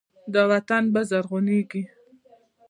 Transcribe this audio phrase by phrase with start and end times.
[0.33, 1.83] دا وطن به زرغونیږي.